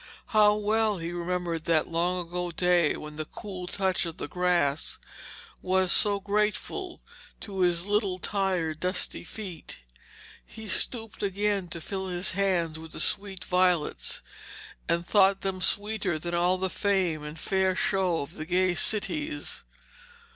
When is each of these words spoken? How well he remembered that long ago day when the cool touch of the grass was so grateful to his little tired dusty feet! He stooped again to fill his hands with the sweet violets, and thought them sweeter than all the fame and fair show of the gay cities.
How 0.29 0.55
well 0.55 0.97
he 0.97 1.11
remembered 1.11 1.65
that 1.65 1.87
long 1.87 2.25
ago 2.27 2.49
day 2.49 2.97
when 2.97 3.17
the 3.17 3.25
cool 3.25 3.67
touch 3.67 4.07
of 4.07 4.17
the 4.17 4.27
grass 4.27 4.97
was 5.61 5.91
so 5.91 6.19
grateful 6.19 7.03
to 7.41 7.59
his 7.59 7.85
little 7.85 8.17
tired 8.17 8.79
dusty 8.79 9.23
feet! 9.23 9.77
He 10.43 10.67
stooped 10.67 11.21
again 11.21 11.67
to 11.67 11.79
fill 11.79 12.07
his 12.07 12.31
hands 12.31 12.79
with 12.79 12.93
the 12.93 12.99
sweet 12.99 13.45
violets, 13.45 14.23
and 14.89 15.05
thought 15.05 15.41
them 15.41 15.61
sweeter 15.61 16.17
than 16.17 16.33
all 16.33 16.57
the 16.57 16.71
fame 16.71 17.23
and 17.23 17.39
fair 17.39 17.75
show 17.75 18.21
of 18.21 18.33
the 18.33 18.45
gay 18.47 18.73
cities. 18.73 19.63